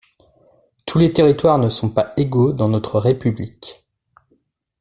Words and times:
Tous 0.87 0.97
les 0.97 1.13
territoires 1.13 1.59
ne 1.59 1.69
sont 1.69 1.91
pas 1.91 2.13
égaux 2.17 2.53
dans 2.53 2.67
notre 2.69 2.99
République. 2.99 3.85